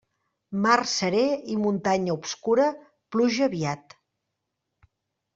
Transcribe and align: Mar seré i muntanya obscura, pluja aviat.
Mar 0.61 0.77
seré 0.91 1.25
i 1.55 1.57
muntanya 1.65 2.15
obscura, 2.19 2.65
pluja 3.17 3.43
aviat. 3.49 3.93